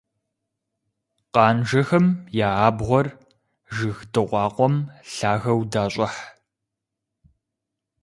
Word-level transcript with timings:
Къанжэхэм 1.33 2.05
я 2.47 2.49
абгъуэр 2.67 3.07
жыг 3.75 3.97
дыкъуакъуэм 4.11 4.75
лъагэу 5.13 5.61
дащӀыхь. 5.71 6.21